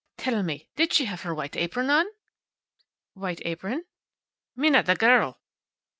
[0.17, 2.07] "Tell me, did she have her white apron on?"
[3.13, 3.85] "White apron?"
[4.55, 5.39] "Minna, the girl."